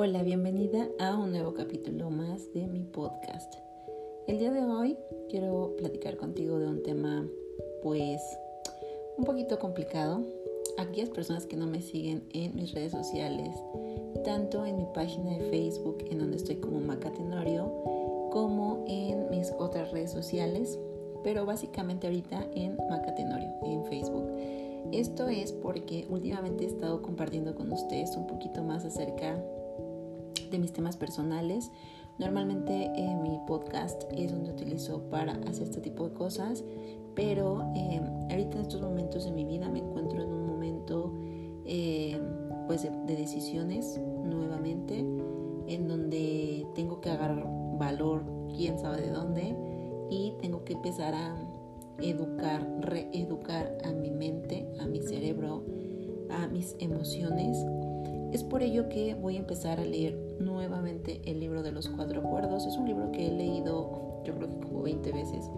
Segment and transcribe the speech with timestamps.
[0.00, 3.52] Hola, bienvenida a un nuevo capítulo más de mi podcast.
[4.28, 4.96] El día de hoy
[5.28, 7.26] quiero platicar contigo de un tema
[7.82, 8.22] pues
[9.16, 10.24] un poquito complicado.
[10.78, 13.56] Aquellas personas que no me siguen en mis redes sociales,
[14.24, 17.64] tanto en mi página de Facebook en donde estoy como Macatenorio,
[18.30, 20.78] como en mis otras redes sociales,
[21.24, 24.30] pero básicamente ahorita en Macatenorio, en Facebook.
[24.92, 29.42] Esto es porque últimamente he estado compartiendo con ustedes un poquito más acerca
[30.50, 31.70] de mis temas personales.
[32.18, 36.64] Normalmente eh, mi podcast es donde utilizo para hacer este tipo de cosas,
[37.14, 41.12] pero eh, ahorita en estos momentos de mi vida me encuentro en un momento
[41.64, 42.20] eh,
[42.66, 47.46] pues de, de, decisiones nuevamente, en donde tengo que agarrar
[47.78, 48.24] valor,
[48.56, 49.56] quién sabe de dónde,
[50.10, 51.36] y tengo que empezar a
[52.00, 55.64] educar, reeducar a mi mente, a mi cerebro,
[56.30, 57.56] a mis emociones
[58.32, 62.20] es por ello que voy a empezar a leer nuevamente el libro de los cuatro
[62.20, 62.66] acuerdos.
[62.66, 65.50] Es un libro que he leído yo creo que como 20 veces,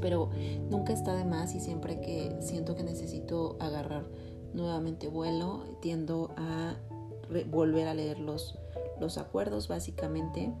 [0.00, 0.30] pero
[0.70, 4.04] nunca está de más y siempre que siento que necesito agarrar
[4.52, 6.74] nuevamente vuelo, tiendo a
[7.50, 8.58] volver a leer los,
[9.00, 10.52] los acuerdos básicamente.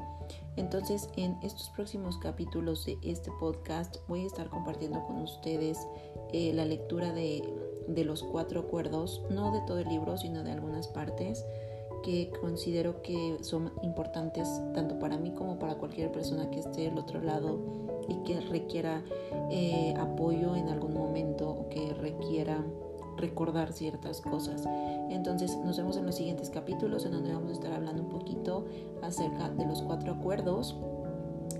[0.56, 5.78] Entonces en estos próximos capítulos de este podcast voy a estar compartiendo con ustedes
[6.32, 7.42] eh, la lectura de
[7.88, 11.44] de los cuatro acuerdos, no de todo el libro, sino de algunas partes
[12.04, 16.98] que considero que son importantes tanto para mí como para cualquier persona que esté del
[16.98, 17.58] otro lado
[18.08, 19.02] y que requiera
[19.50, 22.62] eh, apoyo en algún momento o que requiera
[23.16, 24.64] recordar ciertas cosas.
[25.08, 28.66] Entonces nos vemos en los siguientes capítulos en donde vamos a estar hablando un poquito
[29.02, 30.76] acerca de los cuatro acuerdos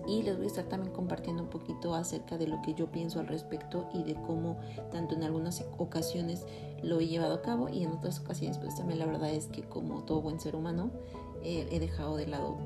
[0.06, 3.20] y les voy a estar también compartiendo un poquito acerca de lo que yo pienso
[3.20, 4.58] al respecto y de cómo
[4.90, 6.46] tanto en algunas ocasiones
[6.82, 9.62] lo he llevado a cabo y en otras ocasiones pues también la verdad es que
[9.62, 10.90] como todo buen ser humano
[11.42, 12.56] eh, he dejado de lado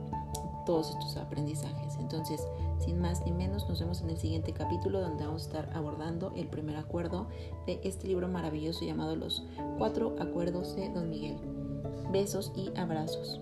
[0.69, 1.97] todos estos aprendizajes.
[1.99, 2.47] Entonces,
[2.79, 6.35] sin más ni menos, nos vemos en el siguiente capítulo donde vamos a estar abordando
[6.37, 7.27] el primer acuerdo
[7.67, 9.45] de este libro maravilloso llamado Los
[9.79, 11.39] Cuatro Acuerdos de Don Miguel.
[12.13, 13.41] Besos y abrazos.